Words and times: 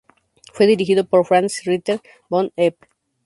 Fue 0.51 0.65
dirigido 0.65 1.05
por 1.05 1.27
Franz 1.27 1.61
Ritter 1.63 2.01
von 2.27 2.51
Epp. 2.55 2.75